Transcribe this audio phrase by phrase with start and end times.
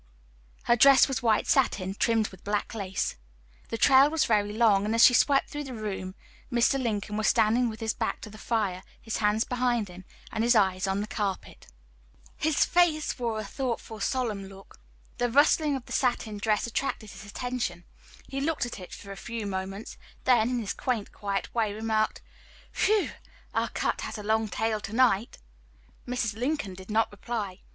[0.63, 3.17] Her dress was white satin, trimmed with black lace.
[3.69, 6.15] The trail was very long, and as she swept through the room,
[6.51, 6.81] Mr.
[6.81, 10.55] Lincoln was standing with his back to the fire, his hands behind him, and his
[10.55, 11.67] eyes on the carpet.
[12.35, 14.79] His face wore a thoughtful, solemn look.
[15.19, 17.83] The rustling of the satin dress attracted his attention.
[18.27, 22.23] He looked at it a few moments; then, in his quaint, quiet way remarked
[22.85, 23.11] "Whew!
[23.53, 25.37] our cat has a long tail to night."
[26.07, 26.33] Mrs.
[26.35, 27.59] Lincoln did not reply.